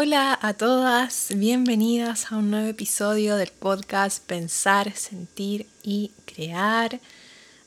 Hola 0.00 0.38
a 0.40 0.54
todas, 0.54 1.26
bienvenidas 1.34 2.30
a 2.30 2.36
un 2.36 2.52
nuevo 2.52 2.68
episodio 2.68 3.34
del 3.34 3.50
podcast 3.50 4.24
Pensar, 4.24 4.94
Sentir 4.94 5.66
y 5.82 6.12
Crear. 6.24 7.00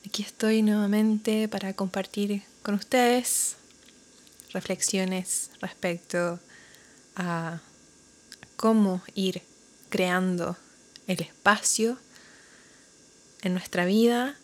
Aquí 0.06 0.22
estoy 0.22 0.62
nuevamente 0.62 1.46
para 1.46 1.74
compartir 1.74 2.42
con 2.62 2.74
ustedes 2.74 3.56
reflexiones 4.54 5.50
respecto 5.60 6.40
a 7.16 7.60
cómo 8.56 9.02
ir 9.14 9.42
creando 9.90 10.56
el 11.08 11.20
espacio 11.20 11.98
en 13.42 13.52
nuestra 13.52 13.84
vida 13.84 14.38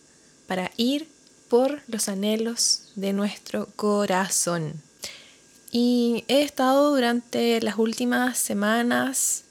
para 0.46 0.72
ir 0.76 1.08
por 1.48 1.80
los 1.86 2.10
anhelos 2.10 2.92
de 2.96 3.14
nuestro 3.14 3.64
corazón. 3.76 4.87
Y 5.70 6.24
he 6.28 6.42
estado 6.42 6.94
durante 6.94 7.60
las 7.60 7.78
últimas 7.78 8.38
semanas 8.38 9.44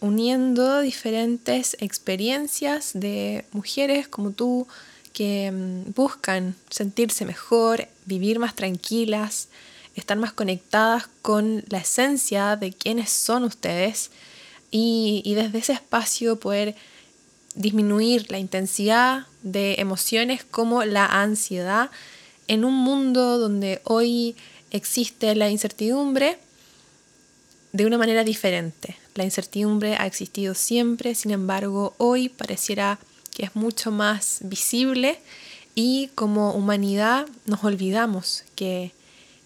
uniendo 0.00 0.80
diferentes 0.80 1.76
experiencias 1.80 2.90
de 2.94 3.44
mujeres 3.52 4.08
como 4.08 4.30
tú 4.32 4.66
que 5.12 5.50
mm, 5.50 5.92
buscan 5.94 6.54
sentirse 6.70 7.24
mejor, 7.24 7.88
vivir 8.04 8.38
más 8.38 8.54
tranquilas, 8.54 9.48
estar 9.94 10.16
más 10.16 10.32
conectadas 10.32 11.08
con 11.22 11.64
la 11.68 11.78
esencia 11.78 12.56
de 12.56 12.72
quiénes 12.72 13.10
son 13.10 13.44
ustedes 13.44 14.10
y, 14.70 15.22
y 15.24 15.34
desde 15.34 15.58
ese 15.58 15.72
espacio 15.72 16.38
poder 16.38 16.76
disminuir 17.54 18.30
la 18.30 18.38
intensidad 18.38 19.26
de 19.42 19.76
emociones 19.78 20.44
como 20.44 20.84
la 20.84 21.06
ansiedad 21.06 21.90
en 22.46 22.64
un 22.64 22.74
mundo 22.74 23.38
donde 23.38 23.80
hoy 23.84 24.36
existe 24.70 25.34
la 25.34 25.50
incertidumbre 25.50 26.38
de 27.72 27.86
una 27.86 27.98
manera 27.98 28.24
diferente. 28.24 28.96
La 29.14 29.24
incertidumbre 29.24 29.96
ha 29.96 30.06
existido 30.06 30.54
siempre, 30.54 31.14
sin 31.14 31.30
embargo, 31.30 31.94
hoy 31.98 32.28
pareciera 32.28 32.98
que 33.34 33.44
es 33.44 33.54
mucho 33.54 33.90
más 33.90 34.38
visible 34.42 35.20
y 35.74 36.08
como 36.14 36.52
humanidad 36.52 37.26
nos 37.46 37.62
olvidamos 37.64 38.44
que, 38.54 38.92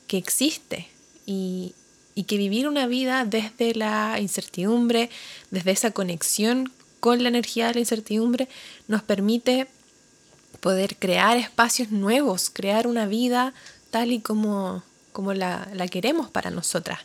existe 0.08 0.88
y, 1.24 1.74
y 2.14 2.24
que 2.24 2.36
vivir 2.36 2.68
una 2.68 2.86
vida 2.86 3.24
desde 3.24 3.74
la 3.74 4.18
incertidumbre, 4.20 5.08
desde 5.50 5.70
esa 5.70 5.90
conexión 5.90 6.70
con 7.00 7.22
la 7.22 7.30
energía 7.30 7.68
de 7.68 7.74
la 7.74 7.80
incertidumbre, 7.80 8.46
nos 8.88 9.02
permite 9.02 9.68
poder 10.60 10.96
crear 10.96 11.38
espacios 11.38 11.90
nuevos, 11.90 12.50
crear 12.50 12.86
una 12.86 13.06
vida 13.06 13.54
tal 13.90 14.12
y 14.12 14.20
como, 14.20 14.82
como 15.12 15.34
la, 15.34 15.68
queremos 15.90 16.30
para 16.30 16.50
nosotras. 16.50 17.00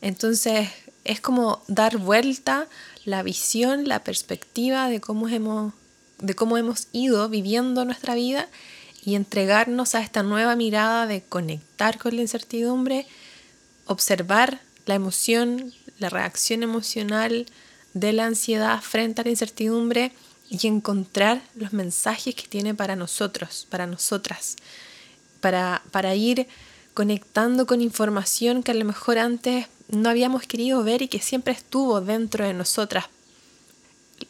Entonces 0.00 0.68
es 1.04 1.20
como 1.20 1.62
dar 1.68 1.98
vuelta 1.98 2.66
la 3.04 3.22
visión, 3.22 3.86
la 3.86 4.02
perspectiva 4.02 4.88
de 4.88 5.00
cómo 5.00 5.28
hemos, 5.28 5.72
de 6.18 6.34
cómo 6.34 6.58
hemos 6.58 6.88
ido 6.92 7.28
viviendo 7.28 7.84
nuestra 7.84 8.14
vida 8.14 8.48
y 9.04 9.14
entregarnos 9.14 9.94
a 9.94 10.00
esta 10.00 10.22
nueva 10.22 10.56
mirada 10.56 11.06
de 11.06 11.22
conectar 11.22 11.98
con 11.98 12.16
la 12.16 12.22
incertidumbre, 12.22 13.06
observar 13.86 14.60
la 14.84 14.94
emoción, 14.94 15.72
la 15.98 16.10
reacción 16.10 16.62
emocional 16.62 17.46
de 17.94 18.12
la 18.12 18.26
ansiedad 18.26 18.80
frente 18.82 19.20
a 19.20 19.24
la 19.24 19.30
incertidumbre 19.30 20.12
y 20.48 20.66
encontrar 20.66 21.42
los 21.54 21.72
mensajes 21.72 22.34
que 22.34 22.46
tiene 22.46 22.74
para 22.74 22.96
nosotros, 22.96 23.66
para 23.70 23.86
nosotras, 23.86 24.56
para, 25.40 25.82
para 25.90 26.14
ir 26.14 26.46
conectando 26.96 27.66
con 27.66 27.82
información 27.82 28.62
que 28.62 28.70
a 28.70 28.74
lo 28.74 28.86
mejor 28.86 29.18
antes 29.18 29.66
no 29.90 30.08
habíamos 30.08 30.44
querido 30.46 30.82
ver 30.82 31.02
y 31.02 31.08
que 31.08 31.20
siempre 31.20 31.52
estuvo 31.52 32.00
dentro 32.00 32.46
de 32.46 32.54
nosotras, 32.54 33.04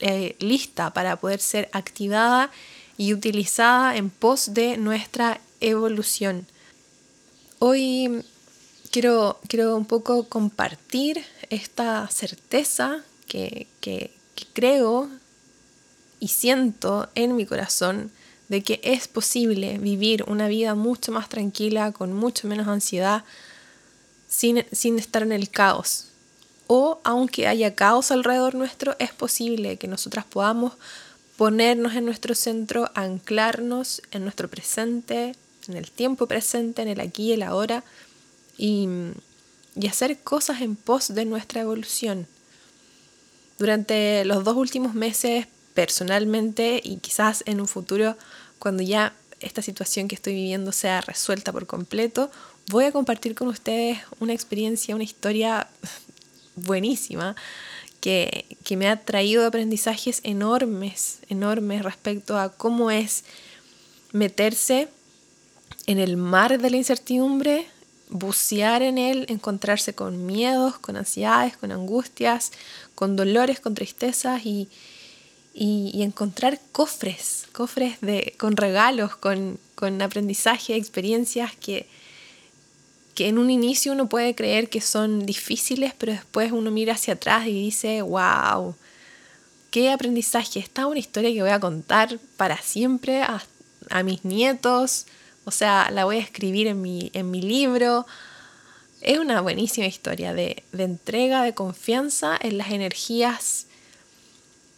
eh, 0.00 0.34
lista 0.41 0.93
para 0.93 1.15
poder 1.15 1.38
ser 1.38 1.69
activada 1.72 2.50
y 2.99 3.15
utilizada 3.15 3.97
en 3.97 4.10
pos 4.10 4.53
de 4.53 4.78
nuestra 4.78 5.41
evolución. 5.60 6.44
Hoy 7.60 8.25
quiero, 8.91 9.38
quiero 9.47 9.76
un 9.76 9.87
poco 9.87 10.25
compartir 10.28 11.25
esta 11.50 12.09
certeza 12.10 13.05
que, 13.28 13.69
que 13.81 14.10
creo 14.55 15.09
y 16.19 16.28
siento 16.28 17.09
en 17.15 17.37
mi 17.37 17.47
corazón 17.47 18.10
de 18.49 18.62
que 18.62 18.81
es 18.83 19.09
posible 19.09 19.79
vivir 19.79 20.25
una 20.29 20.49
vida 20.49 20.75
mucho 20.75 21.12
más 21.12 21.29
tranquila, 21.29 21.93
con 21.93 22.12
mucho 22.12 22.47
menos 22.47 22.69
ansiedad, 22.69 23.25
sin, 24.29 24.65
sin 24.73 24.99
estar 24.99 25.23
en 25.23 25.33
el 25.33 25.51
caos. 25.51 26.09
O 26.69 27.01
aunque 27.05 27.47
haya 27.47 27.75
caos 27.75 28.11
alrededor 28.11 28.55
nuestro, 28.55 28.97
es 28.99 29.12
posible 29.12 29.77
que 29.77 29.89
nosotras 29.89 30.25
podamos 30.25 30.73
ponernos 31.37 31.95
en 31.95 32.05
nuestro 32.05 32.35
centro, 32.35 32.91
anclarnos 32.95 34.03
en 34.11 34.23
nuestro 34.23 34.49
presente, 34.49 35.35
en 35.69 35.77
el 35.77 35.91
tiempo 35.91 36.27
presente, 36.27 36.83
en 36.83 36.89
el 36.89 37.01
aquí 37.01 37.25
y 37.25 37.33
el 37.33 37.43
ahora, 37.43 37.85
y, 38.56 38.89
y 39.75 39.87
hacer 39.87 40.19
cosas 40.19 40.61
en 40.61 40.77
pos 40.77 41.15
de 41.15 41.25
nuestra 41.25 41.61
evolución. 41.61 42.27
Durante 43.59 44.25
los 44.25 44.45
dos 44.45 44.56
últimos 44.56 44.95
meses 44.95 45.47
personalmente 45.76 46.81
y 46.82 46.97
quizás 46.97 47.44
en 47.47 47.60
un 47.60 47.69
futuro, 47.69 48.16
cuando 48.59 48.82
ya 48.82 49.14
esta 49.41 49.60
situación 49.60 50.09
que 50.09 50.14
estoy 50.14 50.32
viviendo 50.32 50.72
sea 50.72 51.03
resuelta 51.03 51.53
por 51.53 51.66
completo, 51.66 52.31
voy 52.70 52.87
a 52.87 52.92
compartir 52.92 53.34
con 53.34 53.48
ustedes 53.48 53.98
una 54.19 54.32
experiencia, 54.32 54.94
una 54.94 55.04
historia 55.04 55.69
buenísima 56.56 57.37
que, 58.00 58.47
que 58.64 58.78
me 58.78 58.88
ha 58.88 59.04
traído 59.04 59.47
aprendizajes 59.47 60.20
enormes, 60.25 61.19
enormes 61.28 61.82
respecto 61.82 62.38
a 62.38 62.48
cómo 62.48 62.91
es 62.91 63.25
meterse 64.12 64.88
en 65.87 65.98
el 65.98 66.16
mar 66.16 66.58
de 66.58 66.70
la 66.70 66.78
incertidumbre, 66.78 67.66
bucear 68.08 68.81
en 68.81 68.97
él, 68.97 69.26
encontrarse 69.28 69.94
con 69.94 70.25
miedos, 70.25 70.78
con 70.78 70.97
ansiedades, 70.97 71.58
con 71.58 71.70
angustias, 71.70 72.53
con 72.94 73.14
dolores, 73.14 73.60
con 73.60 73.75
tristezas 73.75 74.47
y, 74.47 74.70
y, 75.59 76.03
encontrar 76.03 76.61
cofres, 76.71 77.47
cofres 77.53 77.99
de, 78.03 78.34
con 78.37 78.59
regalos, 78.59 79.17
con, 79.17 79.59
con 79.75 80.03
aprendizaje, 80.03 80.77
experiencias 80.77 81.56
que, 81.56 81.87
que 83.15 83.28
en 83.28 83.39
un 83.39 83.50
inicio 83.50 83.93
uno 83.93 84.06
puede 84.06 84.34
creer 84.34 84.69
que 84.69 84.83
son 84.83 85.25
difíciles, 85.25 85.94
pero 85.97 86.12
después 86.12 86.53
uno 86.53 86.71
mira 86.71 86.93
hacia 86.93 87.15
atrás 87.15 87.47
y 87.47 87.53
dice, 87.53 88.03
wow, 88.03 88.75
qué 89.71 89.91
aprendizaje. 89.91 90.59
Esta 90.59 90.87
una 90.87 90.99
historia 90.99 91.33
que 91.33 91.41
voy 91.41 91.50
a 91.50 91.59
contar 91.59 92.19
para 92.37 92.59
siempre 92.59 93.23
a, 93.23 93.43
a 93.88 94.03
mis 94.03 94.27
nietos, 94.27 95.06
o 95.47 95.50
sea, 95.50 95.91
la 95.91 96.05
voy 96.05 96.17
a 96.17 96.21
escribir 96.21 96.67
en 96.67 96.83
mi, 96.83 97.11
en 97.15 97.31
mi 97.31 97.41
libro. 97.41 98.06
Es 99.00 99.19
una 99.19 99.41
buenísima 99.41 99.87
historia 99.87 100.34
de, 100.34 100.65
de 100.73 100.84
entrega, 100.84 101.43
de 101.44 101.55
confianza 101.55 102.38
en 102.38 102.59
las 102.59 102.73
energías 102.73 103.69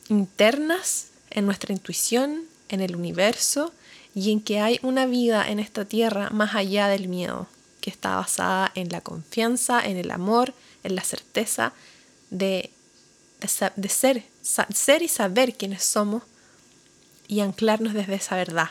internas 0.08 1.08
en 1.30 1.46
nuestra 1.46 1.72
intuición, 1.72 2.44
en 2.68 2.80
el 2.80 2.96
universo 2.96 3.72
y 4.14 4.32
en 4.32 4.40
que 4.40 4.60
hay 4.60 4.78
una 4.82 5.06
vida 5.06 5.48
en 5.48 5.58
esta 5.58 5.84
tierra 5.84 6.30
más 6.30 6.54
allá 6.54 6.88
del 6.88 7.08
miedo, 7.08 7.46
que 7.80 7.90
está 7.90 8.16
basada 8.16 8.72
en 8.74 8.88
la 8.88 9.00
confianza, 9.00 9.84
en 9.84 9.96
el 9.96 10.10
amor, 10.10 10.54
en 10.84 10.94
la 10.94 11.04
certeza 11.04 11.72
de, 12.30 12.70
de, 13.40 13.88
ser, 13.88 14.24
ser 14.42 15.02
y 15.02 15.08
saber 15.08 15.54
quiénes 15.54 15.84
somos 15.84 16.22
y 17.28 17.40
anclarnos 17.40 17.94
desde 17.94 18.14
esa 18.14 18.36
verdad. 18.36 18.70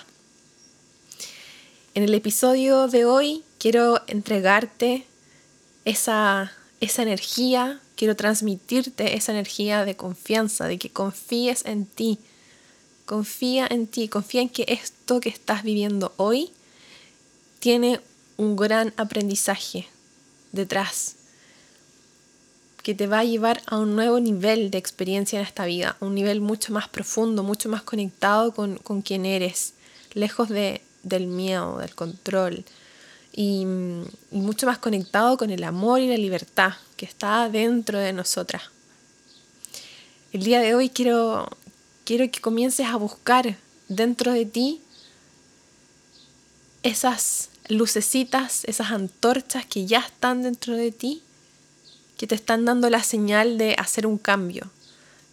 En 1.94 2.04
el 2.04 2.14
episodio 2.14 2.88
de 2.88 3.06
hoy 3.06 3.44
quiero 3.60 4.02
entregarte 4.08 5.06
esa, 5.86 6.52
esa 6.80 7.02
energía 7.02 7.80
Quiero 7.98 8.16
transmitirte 8.16 9.16
esa 9.16 9.32
energía 9.32 9.84
de 9.84 9.96
confianza, 9.96 10.68
de 10.68 10.78
que 10.78 10.92
confíes 10.92 11.66
en 11.66 11.88
ti. 11.88 12.20
Confía 13.08 13.68
en 13.70 13.88
ti, 13.88 14.08
confía 14.08 14.44
en 14.44 14.50
que 14.50 14.66
esto 14.68 15.20
que 15.20 15.30
estás 15.30 15.64
viviendo 15.64 16.14
hoy 16.18 16.52
tiene 17.60 18.00
un 18.38 18.56
gran 18.56 18.94
aprendizaje 18.98 19.88
detrás 20.52 21.16
que 22.84 22.94
te 22.94 23.08
va 23.08 23.20
a 23.20 23.26
llevar 23.26 23.64
a 23.66 23.80
un 23.80 23.96
nuevo 23.96 24.20
nivel 24.20 24.70
de 24.70 24.78
experiencia 24.78 25.40
en 25.40 25.46
esta 25.46 25.66
vida, 25.66 25.98
un 26.00 26.14
nivel 26.14 26.40
mucho 26.40 26.72
más 26.72 26.88
profundo, 26.88 27.44
mucho 27.44 27.68
más 27.68 27.82
conectado 27.82 28.54
con, 28.54 28.78
con 28.78 29.02
quien 29.02 29.26
eres, 29.26 29.74
lejos 30.14 30.50
de, 30.50 30.82
del 31.02 31.28
miedo, 31.28 31.80
del 31.80 31.96
control, 31.96 32.64
y, 33.38 33.68
mucho 34.32 34.66
más 34.66 34.80
conectado 34.80 35.38
con 35.38 35.52
el 35.52 35.64
amor 35.64 36.02
y 36.02 36.08
la 36.08 36.18
libertad 36.18 36.74
que 36.98 37.06
está 37.06 37.48
dentro 37.50 38.00
de 38.00 38.12
nosotras. 38.12 38.64
El 40.34 40.44
día 40.44 40.60
de 40.60 40.74
hoy 40.74 40.90
quiero, 40.90 41.48
quiero 42.04 42.30
que 42.32 42.42
comiences 42.42 42.88
a 42.88 42.96
buscar 42.96 43.56
dentro 43.90 44.34
de 44.34 44.48
ti 44.48 44.82
esas 46.82 47.50
lucecitas, 47.70 48.66
esas 48.66 48.90
antorchas 48.90 49.68
que 49.68 49.86
ya 49.86 50.00
están 50.00 50.42
dentro 50.42 50.76
de 50.76 50.92
ti 50.92 51.22
que 52.18 52.26
te 52.26 52.34
están 52.34 52.66
dando 52.66 52.90
la 52.90 53.04
señal 53.04 53.60
de 53.60 53.76
hacer 53.78 54.08
un 54.08 54.18
cambio, 54.18 54.72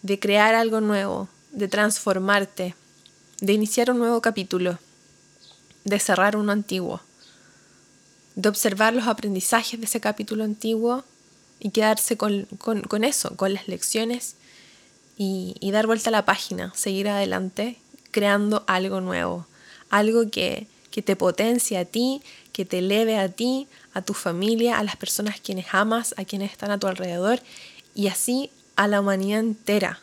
de 0.02 0.18
crear 0.20 0.54
algo 0.54 0.82
nuevo, 0.82 1.30
de 1.52 1.68
transformarte, 1.68 2.74
de 3.40 3.52
iniciar 3.54 3.90
un 3.90 3.98
nuevo 3.98 4.20
capítulo, 4.20 4.78
de 5.84 5.98
cerrar 5.98 6.36
uno 6.36 6.52
antiguo, 6.52 7.00
de 8.34 8.48
observar 8.48 8.94
los 8.94 9.06
aprendizajes 9.06 9.80
de 9.80 9.86
ese 9.86 10.00
capítulo 10.00 10.44
antiguo 10.44 11.04
y 11.60 11.70
quedarse 11.70 12.16
con, 12.16 12.46
eso, 13.04 13.36
con 13.36 13.54
las 13.54 13.68
lecciones 13.68 14.36
y, 15.16 15.56
y, 15.60 15.70
dar 15.70 15.86
vuelta 15.86 16.10
a 16.10 16.12
la 16.12 16.24
página, 16.24 16.72
seguir 16.74 17.08
adelante 17.08 17.78
creando 18.10 18.64
algo 18.66 19.00
nuevo, 19.00 19.46
algo 19.90 20.30
que, 20.30 20.66
que 20.90 21.02
te 21.02 21.16
potencie 21.16 21.76
a 21.78 21.84
ti, 21.84 22.22
que 22.52 22.64
te 22.64 22.78
eleve 22.78 23.18
a 23.18 23.28
ti, 23.28 23.66
a 23.92 24.02
tu 24.02 24.14
familia, 24.14 24.78
a 24.78 24.84
las 24.84 24.94
personas 24.94 25.40
quienes 25.40 25.66
amas, 25.72 26.14
a 26.16 26.24
quienes 26.24 26.52
están 26.52 26.70
a 26.70 26.78
tu 26.78 26.86
alrededor 26.86 27.40
y 27.96 28.06
así 28.06 28.50
a 28.76 28.86
la 28.86 29.00
humanidad 29.00 29.40
entera. 29.40 29.98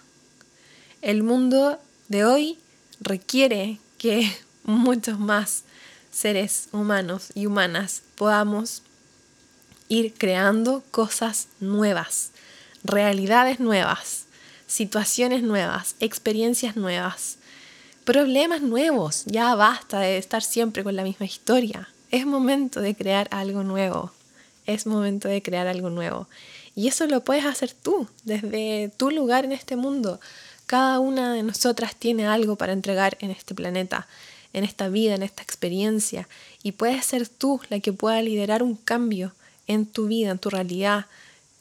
El 1.01 1.24
mundo 1.24 1.80
de 2.10 2.25
hoy 2.25 2.57
requiere 3.00 3.80
que 3.98 4.30
muchos 4.66 5.18
más 5.18 5.63
seres 6.11 6.67
humanos 6.71 7.31
y 7.33 7.45
humanas 7.45 8.03
podamos 8.15 8.83
ir 9.87 10.13
creando 10.13 10.83
cosas 10.91 11.47
nuevas, 11.59 12.31
realidades 12.83 13.59
nuevas, 13.59 14.25
situaciones 14.67 15.43
nuevas, 15.43 15.95
experiencias 15.99 16.75
nuevas, 16.75 17.37
problemas 18.05 18.61
nuevos. 18.61 19.23
Ya 19.25 19.53
basta 19.55 19.99
de 19.99 20.17
estar 20.17 20.43
siempre 20.43 20.83
con 20.83 20.95
la 20.95 21.03
misma 21.03 21.25
historia. 21.25 21.89
Es 22.09 22.25
momento 22.25 22.81
de 22.81 22.95
crear 22.95 23.27
algo 23.31 23.63
nuevo. 23.63 24.11
Es 24.65 24.85
momento 24.85 25.27
de 25.27 25.41
crear 25.41 25.67
algo 25.67 25.89
nuevo. 25.89 26.27
Y 26.75 26.87
eso 26.87 27.05
lo 27.07 27.23
puedes 27.23 27.45
hacer 27.45 27.73
tú, 27.73 28.07
desde 28.23 28.91
tu 28.95 29.11
lugar 29.11 29.43
en 29.43 29.51
este 29.51 29.75
mundo. 29.75 30.19
Cada 30.65 30.99
una 30.99 31.33
de 31.33 31.43
nosotras 31.43 31.95
tiene 31.95 32.27
algo 32.27 32.55
para 32.55 32.71
entregar 32.71 33.17
en 33.19 33.31
este 33.31 33.53
planeta, 33.53 34.07
en 34.53 34.63
esta 34.63 34.89
vida, 34.89 35.15
en 35.15 35.24
esta 35.24 35.44
experiencia. 35.44 36.27
Y 36.63 36.74
puedes 36.74 37.06
ser 37.06 37.27
tú 37.27 37.62
la 37.69 37.80
que 37.80 37.94
pueda 37.94 38.21
liderar 38.21 38.63
un 38.63 38.75
cambio 38.75 39.33
en 39.68 39.86
tu 39.86 40.07
vida, 40.07 40.31
en 40.31 40.39
tu 40.39 40.50
realidad. 40.50 41.06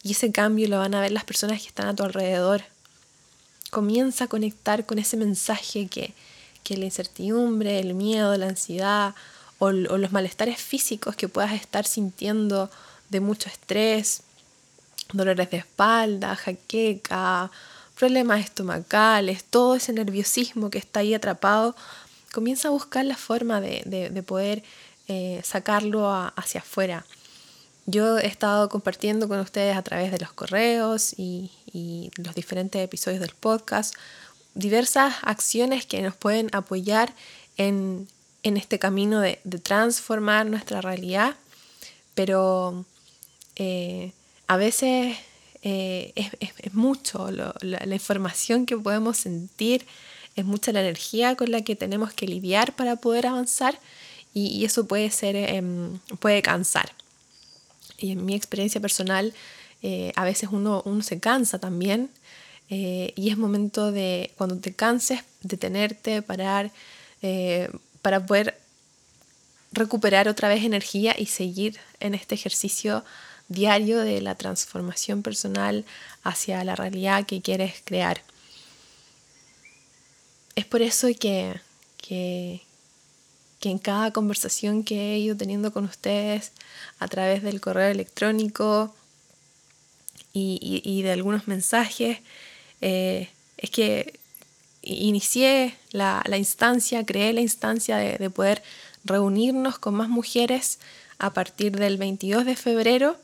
Y 0.03 0.13
ese 0.13 0.33
cambio 0.33 0.69
lo 0.69 0.79
van 0.79 0.95
a 0.95 1.01
ver 1.01 1.13
las 1.13 1.25
personas 1.25 1.61
que 1.61 1.69
están 1.69 1.87
a 1.87 1.95
tu 1.95 2.03
alrededor. 2.03 2.63
Comienza 3.71 4.25
a 4.25 4.29
conectar 4.29 4.87
con 4.87 4.99
ese 4.99 5.17
mensaje 5.17 5.87
que, 5.87 6.13
que 6.65 6.77
la 6.77 6.87
incertidumbre, 6.87 7.79
el 7.79 7.95
miedo, 7.95 8.37
la 8.37 8.49
ansiedad 8.49 9.15
o, 9.61 9.71
los 9.73 10.11
malestares 10.11 10.59
físicos 10.61 11.15
que 11.15 11.29
puedas 11.29 11.53
estar 11.53 11.87
sintiendo 11.87 12.71
de 13.11 13.21
mucho 13.21 13.49
estrés, 13.49 14.23
dolores 15.13 15.51
de 15.51 15.59
espalda, 15.59 16.35
jaqueca, 16.35 17.51
problemas 17.99 18.41
estomacales, 18.41 19.45
todo 19.45 19.77
ese 19.77 19.93
nerviosismo 19.93 20.71
que 20.71 20.79
está 20.79 21.01
ahí 21.01 21.13
atrapado, 21.13 21.77
comienza 22.33 22.69
a 22.69 22.71
buscar 22.71 23.05
la 23.05 23.17
forma 23.17 23.61
de, 23.61 24.25
poder 24.27 24.63
eh, 25.09 25.41
sacarlo 25.45 26.11
hacia 26.37 26.61
afuera. 26.61 27.05
Yo 27.87 28.19
he 28.19 28.27
estado 28.27 28.69
compartiendo 28.69 29.29
con 29.29 29.41
ustedes 29.41 29.77
a 29.77 29.83
través 29.83 30.13
de 30.13 30.19
los 30.19 30.33
correos 30.33 31.15
y, 31.17 31.51
y 31.73 32.11
los 32.17 32.35
diferentes 32.35 32.83
episodios 32.83 33.21
del 33.21 33.35
podcast 33.35 33.95
diversas 34.55 35.15
acciones 35.23 35.87
que 35.87 36.03
nos 36.03 36.17
pueden 36.17 36.49
apoyar 36.53 37.15
en, 37.57 38.09
este 38.43 38.79
camino 38.79 39.21
de, 39.21 39.39
transformar 39.63 40.47
nuestra 40.47 40.81
realidad, 40.81 41.37
pero 42.15 42.85
eh, 43.57 44.13
a 44.47 44.57
veces 44.57 45.17
eh, 45.63 46.13
es, 46.17 46.75
mucho 46.75 47.31
la, 47.31 47.95
información 47.95 48.67
que 48.67 48.77
podemos 48.77 49.19
sentir, 49.19 49.87
es 50.41 50.47
mucha 50.47 50.73
la 50.73 50.81
energía 50.81 51.37
con 51.37 51.51
la 51.51 51.63
que 51.63 51.77
tenemos 51.77 52.13
que 52.13 52.27
lidiar 52.27 52.75
para 52.75 52.97
poder 52.97 53.27
avanzar 53.27 53.79
y, 54.33 54.65
eso 54.65 54.87
puede 54.87 55.11
ser, 55.11 55.37
em, 55.37 55.99
puede 56.21 56.43
cansar. 56.43 56.93
Y 57.99 58.13
en 58.13 58.25
mi 58.25 58.35
experiencia 58.35 58.81
personal, 58.81 59.35
eh, 59.83 60.13
a 60.17 60.25
veces 60.25 60.51
uno, 60.53 60.83
uno 60.85 61.03
se 61.03 61.19
cansa 61.19 61.59
también 61.59 62.11
eh, 62.71 63.13
y 63.17 63.31
es 63.31 63.37
momento 63.37 63.91
de, 63.91 64.33
cuando 64.37 64.57
te 64.59 64.73
canses, 64.73 65.23
detenerte, 65.43 66.23
parar, 66.23 66.71
eh, 67.23 67.69
para 68.01 68.25
poder 68.25 68.59
recuperar 69.73 70.29
otra 70.29 70.49
vez 70.49 70.65
energía 70.65 71.15
y 71.19 71.27
seguir 71.27 71.79
en 71.99 72.15
este 72.15 72.37
ejercicio 72.37 73.05
diario 73.49 73.99
de 73.99 74.21
la 74.21 74.37
transformación 74.37 75.23
personal 75.23 75.85
hacia 76.23 76.63
la 76.63 76.77
realidad 76.77 77.27
que 77.27 77.43
quieres 77.43 77.83
crear. 77.85 78.23
Es 80.55 80.65
por 80.65 80.83
eso 80.83 81.09
que, 81.19 81.61
que, 81.97 82.63
en 83.63 83.79
cada 83.79 84.13
conversación 84.13 84.85
que 84.85 85.15
he 85.15 85.19
ido 85.19 85.37
teniendo 85.37 85.73
con 85.73 85.85
ustedes 85.85 86.53
a 86.99 87.09
través 87.09 87.43
del 87.43 87.61
correo 87.61 87.91
electrónico 87.91 88.95
y 90.33 91.03
de 91.03 91.13
algunos 91.13 91.49
mensajes, 91.49 92.21
eh, 92.81 93.29
es 93.57 93.71
que 93.71 94.19
inicié 94.83 95.77
la, 95.93 96.23
instancia, 96.37 97.05
creé 97.05 97.33
la 97.33 97.41
instancia 97.41 97.99
de, 97.99 98.31
poder 98.31 98.63
reunirnos 99.05 99.79
con 99.79 99.95
más 99.95 100.09
mujeres 100.09 100.79
a 101.19 101.33
partir 101.33 101.77
del 101.77 101.99
22 101.99 102.45
de 102.47 102.57
febrero 102.57 103.17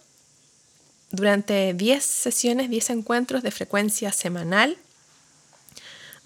durante 1.11 1.73
10 1.73 2.05
sesiones, 2.05 2.69
10 2.69 2.91
encuentros 2.91 3.43
de 3.43 3.51
frecuencia 3.51 4.13
semanal, 4.13 4.77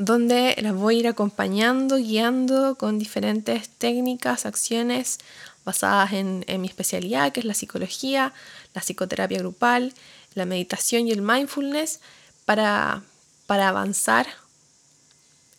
donde 0.00 0.56
las 0.62 0.74
voy 0.74 0.96
a 0.96 0.98
ir 1.00 1.08
acompañando, 1.08 1.98
guiando 1.98 2.76
con 2.76 2.98
diferentes 2.98 3.68
técnicas, 3.68 4.46
acciones 4.46 5.18
basadas 5.62 6.14
en, 6.14 6.42
mi 6.58 6.68
especialidad, 6.68 7.32
que 7.32 7.40
es 7.40 7.46
la 7.46 7.52
psicología, 7.52 8.32
la 8.72 8.80
psicoterapia 8.80 9.40
grupal, 9.40 9.92
la 10.32 10.46
meditación 10.46 11.06
y 11.06 11.12
el 11.12 11.20
mindfulness, 11.20 12.00
para, 12.46 13.02
para 13.46 13.68
avanzar 13.68 14.26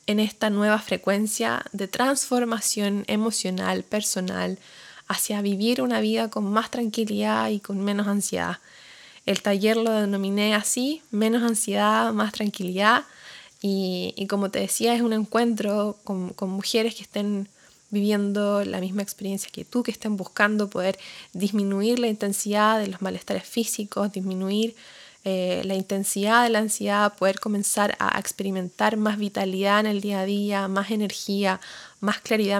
en 0.07 0.19
esta 0.19 0.49
nueva 0.49 0.79
frecuencia 0.79 1.63
de 1.71 1.87
transformación 1.87 3.03
emocional, 3.05 3.83
personal, 3.83 4.57
hacia 5.07 5.43
vivir 5.43 5.83
una 5.83 6.01
vida 6.01 6.31
con 6.31 6.51
más 6.51 6.71
tranquilidad 6.71 7.49
y 7.49 7.59
con 7.59 7.79
menos 7.79 8.07
ansiedad. 8.07 8.57
El 9.27 9.43
taller 9.43 9.77
lo 9.77 9.91
denominé 9.91 10.55
así, 10.55 11.03
menos 11.11 11.43
ansiedad, 11.43 12.11
más 12.11 12.31
tranquilidad. 12.31 13.03
Y, 13.63 14.25
como 14.27 14.49
te 14.49 14.59
decía, 14.59 14.95
es 14.95 15.01
un 15.01 15.13
encuentro 15.13 15.95
con, 16.03 16.33
mujeres 16.49 16.95
que 16.95 17.03
estén 17.03 17.47
viviendo 17.91 18.65
la 18.65 18.79
misma 18.79 19.03
experiencia 19.03 19.51
que 19.51 19.65
tú, 19.65 19.83
que 19.83 19.91
estén 19.91 20.17
buscando 20.17 20.69
poder 20.69 20.97
disminuir 21.33 21.99
la 21.99 22.07
intensidad 22.07 22.79
de 22.79 22.87
los 22.87 23.01
malestares 23.01 23.43
físicos, 23.43 24.11
disminuir 24.11 24.75
eh, 25.23 25.61
la 25.65 25.75
intensidad 25.75 26.43
de 26.43 26.49
la 26.49 26.59
ansiedad, 26.59 27.13
poder 27.15 27.39
comenzar 27.39 27.95
a 27.99 28.17
experimentar 28.17 28.97
más 28.97 29.19
vitalidad 29.19 29.81
en 29.81 29.85
el 29.85 30.01
día 30.01 30.21
a 30.21 30.25
día, 30.25 30.67
más 30.67 30.89
energía, 30.89 31.61
más 31.99 32.19
claridad 32.21 32.59